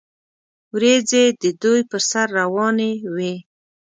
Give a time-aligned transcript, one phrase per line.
[0.73, 3.33] وریځې د دوی پر سر روانې وې.